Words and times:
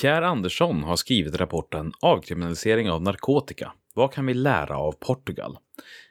Pierre 0.00 0.26
Andersson 0.26 0.82
har 0.82 0.96
skrivit 0.96 1.34
rapporten 1.34 1.92
Avkriminalisering 2.00 2.90
av 2.90 3.02
narkotika. 3.02 3.72
Vad 3.94 4.12
kan 4.12 4.26
vi 4.26 4.34
lära 4.34 4.76
av 4.76 4.92
Portugal? 4.92 5.58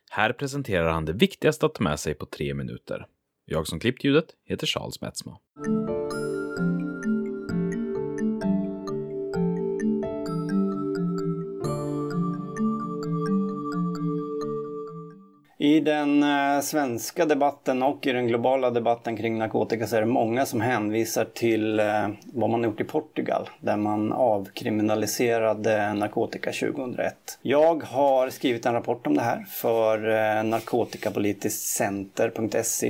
Här 0.09 0.33
presenterar 0.33 0.92
han 0.92 1.05
det 1.05 1.13
viktigaste 1.13 1.65
att 1.65 1.73
ta 1.75 1.84
med 1.84 1.99
sig 1.99 2.13
på 2.13 2.25
tre 2.25 2.54
minuter. 2.54 3.05
Jag 3.46 3.67
som 3.67 3.79
klippt 3.79 4.04
ljudet 4.04 4.25
heter 4.46 4.67
Charles 4.67 5.02
Metzma. 5.02 5.38
I 15.62 15.80
den 15.80 16.23
eh, 16.23 16.62
svenska 16.62 17.25
debatten 17.25 17.84
och 17.84 18.07
i 18.07 18.12
den 18.12 18.28
globala 18.28 18.71
debatten 18.71 19.18
kring 19.18 19.38
narkotika 19.38 19.88
så 19.88 19.96
är 19.96 20.00
det 20.00 20.07
många 20.07 20.46
som 20.46 20.62
hänvisar 20.62 21.25
till 21.25 21.80
eh, 21.80 22.10
vad 22.34 22.50
man 22.50 22.64
gjort 22.64 22.82
i 22.82 22.84
Portugal 22.84 23.50
där 23.60 23.78
man 23.78 24.14
avkriminaliserade 24.14 25.93
narkotika 25.93 26.52
2001. 26.52 27.39
Jag 27.42 27.83
har 27.83 28.30
skrivit 28.30 28.66
en 28.66 28.74
rapport 28.74 29.07
om 29.07 29.16
det 29.16 29.21
här 29.21 29.46
för 29.50 30.10
eh, 30.10 30.43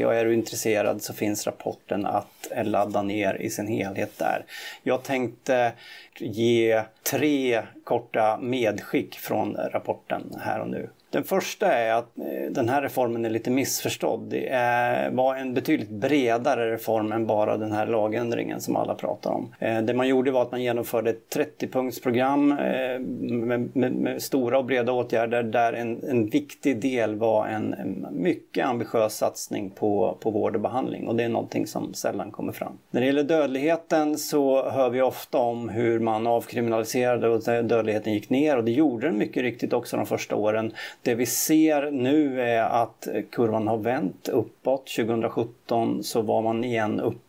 och 0.05 0.15
är 0.15 0.26
du 0.26 0.34
intresserad 0.34 1.01
så 1.01 1.13
finns 1.13 1.48
rapporten 1.48 2.05
att 2.05 2.51
ladda 2.63 3.01
ner 3.01 3.41
i 3.41 3.49
sin 3.49 3.67
helhet 3.67 4.17
där. 4.17 4.45
Jag 4.84 5.04
tänkte 5.04 5.71
ge 6.20 6.84
tre 7.12 7.62
korta 7.84 8.38
medskick 8.41 9.15
från 9.15 9.55
rapporten 9.55 10.35
här 10.40 10.59
och 10.59 10.70
nu. 10.70 10.90
Den 11.12 11.23
första 11.23 11.73
är 11.73 11.94
att 11.94 12.18
eh, 12.18 12.52
den 12.52 12.70
här 12.70 12.81
reformen 12.81 13.26
är 13.26 13.30
lite 13.30 13.52
missförstådd. 13.52 14.20
Det 14.30 15.09
var 15.12 15.35
en 15.35 15.54
betydligt 15.54 15.90
bredare 15.90 16.72
reform 16.73 17.12
än 17.12 17.27
bara 17.27 17.58
den 17.58 17.72
här 17.72 17.88
lagändringen 17.88 18.62
som 18.62 18.76
alla 18.76 18.95
pratar 18.95 19.32
om. 19.32 19.54
Eh, 19.59 19.82
det 19.82 19.94
man 19.94 20.08
gjorde 20.08 20.32
var 20.32 20.41
att 20.41 20.52
man 20.52 20.63
genomförde 20.63 21.09
ett 21.09 21.35
30-punktsprogram 21.35 22.52
eh, 22.52 22.99
med, 22.99 23.76
med, 23.76 23.91
med, 23.91 24.22
stora 24.22 24.58
och 24.58 24.66
breda 24.66 24.91
åtgärder 24.91 25.43
där 25.43 25.74
en, 25.74 26.04
en 26.04 26.29
viktig 26.29 26.82
del 26.82 27.16
var 27.16 27.48
en, 27.48 27.73
en, 27.73 28.07
mycket 28.12 28.66
ambitiös 28.66 29.18
satsning 29.18 29.70
på, 29.70 30.18
på 30.20 30.32
vård 30.32 30.55
och 30.55 30.62
behandling 30.62 31.07
och 31.07 31.16
det 31.16 31.23
är 31.23 31.29
någonting 31.29 31.68
som 31.68 31.94
sällan 31.94 32.32
kommer 32.32 32.54
fram. 32.54 32.77
När 32.91 33.01
det 33.01 33.07
gäller 33.07 33.23
dödligheten 33.23 34.18
så 34.18 34.70
hör 34.70 34.90
vi 34.90 35.01
ofta 35.01 35.38
om 35.38 35.70
hur 35.70 35.99
man 35.99 36.27
avkriminaliserade 36.27 37.29
och 37.29 37.44
dödligheten 37.63 38.13
gick 38.13 38.29
ner 38.29 38.57
och 38.57 38.63
det 38.63 38.71
gjorde 38.71 39.07
den 39.07 39.18
mycket 39.18 39.44
riktigt 39.44 39.73
också 39.73 39.98
de 39.98 40.05
första 40.05 40.35
åren. 40.35 40.73
Det 41.01 41.15
vi 41.15 41.25
ser 41.25 41.91
nu 41.91 42.41
är 42.41 42.63
att 42.63 43.07
kurvan 43.31 43.67
har 43.67 43.77
vänt 43.77 44.27
uppåt. 44.27 44.87
2017 44.95 46.03
så 46.03 46.21
var 46.21 46.41
man 46.41 46.63
igen 46.63 46.99
uppe 46.99 47.29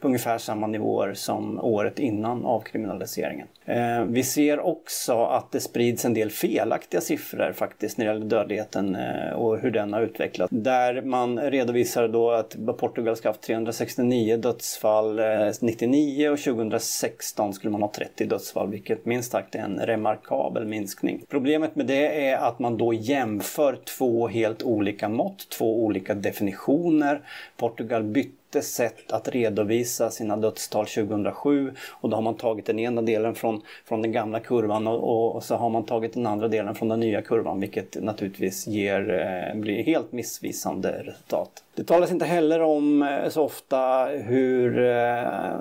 på 0.00 0.06
ungefär 0.06 0.38
samma 0.38 0.66
nivåer 0.66 1.14
som 1.14 1.58
året 1.58 1.98
innan 1.98 2.44
avkriminaliseringen. 2.44 3.46
Eh, 3.68 4.02
vi 4.04 4.22
ser 4.22 4.60
också 4.60 5.24
att 5.24 5.52
det 5.52 5.60
sprids 5.60 6.04
en 6.04 6.14
del 6.14 6.30
felaktiga 6.30 7.00
siffror 7.00 7.52
faktiskt 7.52 7.98
när 7.98 8.04
det 8.04 8.12
gäller 8.12 8.26
dödligheten 8.26 8.96
eh, 8.96 9.32
och 9.32 9.58
hur 9.58 9.70
den 9.70 9.92
har 9.92 10.00
utvecklats. 10.00 10.50
Där 10.50 11.02
man 11.02 11.38
redovisar 11.38 12.08
då 12.08 12.30
att 12.30 12.56
Portugal 12.78 13.16
ska 13.16 13.28
ha 13.28 13.32
haft 13.32 13.42
369 13.42 14.36
dödsfall 14.36 15.20
99 15.60 16.26
eh, 16.26 16.32
och 16.32 16.38
2016 16.38 17.52
skulle 17.52 17.70
man 17.70 17.82
ha 17.82 17.92
30 17.92 18.24
dödsfall 18.24 18.70
vilket 18.70 19.04
minst 19.06 19.32
sagt 19.32 19.54
är 19.54 19.58
en 19.58 19.80
remarkabel 19.80 20.64
minskning. 20.64 21.22
Problemet 21.28 21.76
med 21.76 21.86
det 21.86 22.28
är 22.28 22.36
att 22.36 22.58
man 22.58 22.76
då 22.78 22.92
jämför 22.92 23.78
två 23.98 24.28
helt 24.28 24.62
olika 24.62 25.08
mått, 25.08 25.48
två 25.48 25.84
olika 25.84 26.14
definitioner. 26.14 27.20
Portugal 27.56 28.02
bytte 28.02 28.47
sätt 28.62 29.12
att 29.12 29.28
redovisa 29.28 30.10
sina 30.10 30.36
dödstal 30.36 30.86
2007 30.86 31.72
och 31.90 32.10
då 32.10 32.16
har 32.16 32.22
man 32.22 32.34
tagit 32.34 32.66
den 32.66 32.78
ena 32.78 33.02
delen 33.02 33.34
från, 33.34 33.62
från 33.84 34.02
den 34.02 34.12
gamla 34.12 34.40
kurvan 34.40 34.86
och, 34.86 35.36
och 35.36 35.44
så 35.44 35.56
har 35.56 35.70
man 35.70 35.84
tagit 35.84 36.14
den 36.14 36.26
andra 36.26 36.48
delen 36.48 36.74
från 36.74 36.88
den 36.88 37.00
nya 37.00 37.22
kurvan 37.22 37.60
vilket 37.60 38.02
naturligtvis 38.02 38.66
ger, 38.66 39.10
eh, 39.10 39.60
blir 39.60 39.82
helt 39.82 40.12
missvisande 40.12 41.02
resultat. 41.04 41.62
Det 41.74 41.84
talas 41.84 42.10
inte 42.10 42.24
heller 42.24 42.60
om 42.60 43.02
eh, 43.02 43.28
så 43.28 43.42
ofta 43.42 44.04
hur 44.06 44.78
eh, 44.78 45.60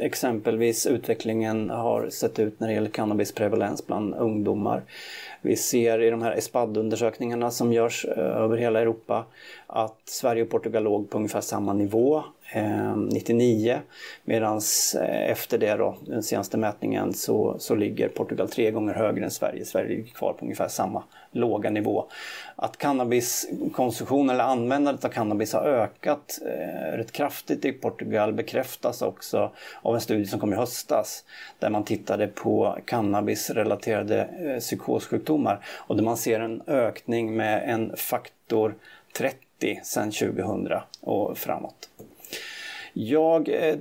exempelvis 0.00 0.86
utvecklingen 0.86 1.70
har 1.70 2.08
sett 2.08 2.38
ut 2.38 2.60
när 2.60 2.68
det 2.68 2.74
gäller 2.74 2.90
cannabisprevalens 2.90 3.86
bland 3.86 4.14
ungdomar. 4.14 4.82
Vi 5.42 5.56
ser 5.56 6.02
i 6.02 6.10
de 6.10 6.22
här 6.22 6.32
ESPAD-undersökningarna 6.32 7.50
som 7.50 7.72
görs 7.72 8.04
över 8.16 8.56
hela 8.56 8.80
Europa 8.80 9.24
att 9.66 10.00
Sverige 10.04 10.42
och 10.42 10.50
Portugal 10.50 10.82
låg 10.82 11.10
på 11.10 11.18
ungefär 11.18 11.40
samma 11.40 11.72
nivå 11.72 11.99
99 13.12 13.72
eh, 13.72 13.78
medan 14.24 14.60
eh, 15.00 15.30
efter 15.30 15.58
det 15.58 15.74
då, 15.74 15.96
den 16.06 16.22
senaste 16.22 16.58
mätningen 16.58 17.14
så, 17.14 17.56
så 17.58 17.74
ligger 17.74 18.08
Portugal 18.08 18.48
tre 18.48 18.70
gånger 18.70 18.94
högre 18.94 19.24
än 19.24 19.30
Sverige. 19.30 19.64
Sverige 19.64 19.88
ligger 19.88 20.10
kvar 20.10 20.32
på 20.32 20.44
ungefär 20.44 20.68
samma 20.68 21.02
låga 21.32 21.70
nivå. 21.70 22.04
Att 22.56 22.76
cannabiskonsumtion 22.76 24.30
eller 24.30 24.44
användandet 24.44 25.04
av 25.04 25.08
cannabis 25.08 25.52
har 25.52 25.62
ökat 25.62 26.38
eh, 26.46 26.96
rätt 26.96 27.12
kraftigt 27.12 27.64
i 27.64 27.72
Portugal 27.72 28.32
bekräftas 28.32 29.02
också 29.02 29.50
av 29.82 29.94
en 29.94 30.00
studie 30.00 30.26
som 30.26 30.40
kom 30.40 30.52
i 30.52 30.56
höstas 30.56 31.24
där 31.58 31.70
man 31.70 31.84
tittade 31.84 32.26
på 32.26 32.76
cannabisrelaterade 32.84 34.28
eh, 34.40 34.60
psykossjukdomar 34.60 35.64
och 35.66 35.96
där 35.96 36.04
man 36.04 36.16
ser 36.16 36.40
en 36.40 36.62
ökning 36.66 37.36
med 37.36 37.70
en 37.70 37.96
faktor 37.96 38.74
30 39.16 39.49
sedan 39.84 40.10
2000 40.10 40.68
och 41.00 41.38
framåt. 41.38 41.90
Jag 42.92 43.48
eh, 43.48 43.76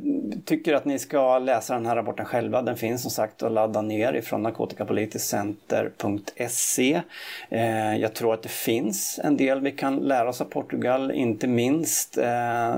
tycker 0.45 0.73
att 0.73 0.85
ni 0.85 0.99
ska 0.99 1.39
läsa 1.39 1.73
den 1.73 1.85
här 1.85 1.95
rapporten 1.95 2.25
själva. 2.25 2.61
Den 2.61 2.77
finns 2.77 3.01
som 3.01 3.11
sagt 3.11 3.43
att 3.43 3.51
ladda 3.51 3.81
ner 3.81 4.13
ifrån 4.13 4.43
narkotikapolitiskcenter.se. 4.43 7.01
Eh, 7.49 7.95
jag 7.95 8.13
tror 8.13 8.33
att 8.33 8.43
det 8.43 8.49
finns 8.49 9.19
en 9.23 9.37
del 9.37 9.61
vi 9.61 9.71
kan 9.71 9.95
lära 9.95 10.29
oss 10.29 10.41
av 10.41 10.45
Portugal, 10.45 11.11
inte 11.11 11.47
minst 11.47 12.17
eh, 12.17 12.77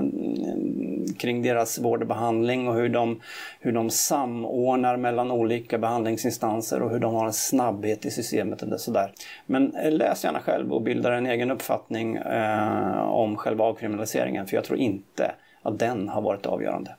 kring 1.18 1.42
deras 1.42 1.78
vård 1.78 2.02
och 2.02 2.08
behandling 2.08 2.68
och 2.68 2.74
hur 2.74 2.88
de, 2.88 3.20
hur 3.60 3.72
de 3.72 3.90
samordnar 3.90 4.96
mellan 4.96 5.30
olika 5.30 5.78
behandlingsinstanser 5.78 6.82
och 6.82 6.90
hur 6.90 6.98
de 6.98 7.14
har 7.14 7.26
en 7.26 7.32
snabbhet 7.32 8.04
i 8.04 8.10
systemet. 8.10 8.62
Och 8.62 8.80
sådär. 8.80 9.12
Men 9.46 9.76
eh, 9.76 9.92
läs 9.92 10.24
gärna 10.24 10.40
själv 10.40 10.72
och 10.72 10.82
bilda 10.82 11.14
en 11.14 11.26
egen 11.26 11.50
uppfattning 11.50 12.16
eh, 12.16 13.02
om 13.02 13.36
själva 13.36 13.64
avkriminaliseringen 13.64 14.46
för 14.46 14.56
jag 14.56 14.64
tror 14.64 14.78
inte 14.78 15.32
att 15.62 15.78
den 15.78 16.08
har 16.08 16.22
varit 16.22 16.46
avgörande. 16.46 16.96